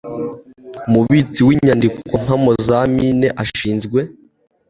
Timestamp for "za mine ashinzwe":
2.67-3.99